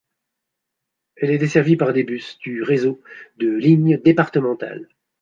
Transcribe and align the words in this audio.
Elle 1.15 1.29
est 1.29 1.37
desservie 1.37 1.77
par 1.77 1.93
des 1.93 2.03
bus 2.03 2.39
du 2.39 2.63
réseau 2.63 2.99
de 3.37 3.49
lignes 3.49 3.99
départementales. 4.03 4.87